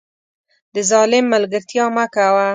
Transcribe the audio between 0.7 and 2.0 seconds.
د ظالم ملګرتیا